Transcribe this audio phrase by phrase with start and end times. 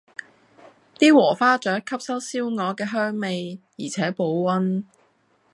[0.97, 4.83] 啲禾花雀吸收燒鵝嘅香味，而且保溫